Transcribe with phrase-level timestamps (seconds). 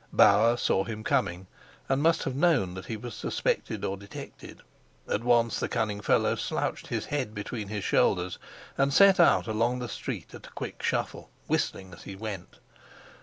[0.11, 1.45] Bauer saw him coming,
[1.87, 4.61] and must have known that he was suspected or detected.
[5.07, 8.39] At once the cunning fellow slouched his head between his shoulders,
[8.79, 12.57] and set out along the street at a quick shuffle, whistling as he went.